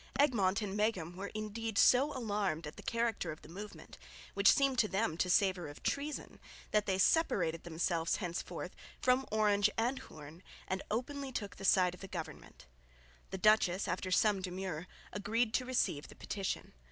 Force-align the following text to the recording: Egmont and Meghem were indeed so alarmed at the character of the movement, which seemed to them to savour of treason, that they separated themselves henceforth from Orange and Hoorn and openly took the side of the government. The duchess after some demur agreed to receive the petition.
Egmont 0.19 0.63
and 0.63 0.75
Meghem 0.75 1.15
were 1.15 1.29
indeed 1.35 1.77
so 1.77 2.11
alarmed 2.17 2.65
at 2.65 2.75
the 2.75 2.81
character 2.81 3.31
of 3.31 3.43
the 3.43 3.47
movement, 3.47 3.99
which 4.33 4.51
seemed 4.51 4.79
to 4.79 4.87
them 4.87 5.15
to 5.15 5.29
savour 5.29 5.67
of 5.67 5.83
treason, 5.83 6.39
that 6.71 6.87
they 6.87 6.97
separated 6.97 7.63
themselves 7.65 8.15
henceforth 8.15 8.75
from 8.99 9.27
Orange 9.31 9.69
and 9.77 9.99
Hoorn 9.99 10.41
and 10.67 10.81
openly 10.89 11.31
took 11.31 11.57
the 11.57 11.65
side 11.65 11.93
of 11.93 12.01
the 12.01 12.07
government. 12.07 12.65
The 13.29 13.37
duchess 13.37 13.87
after 13.87 14.09
some 14.09 14.41
demur 14.41 14.87
agreed 15.13 15.53
to 15.53 15.65
receive 15.65 16.07
the 16.07 16.15
petition. 16.15 16.73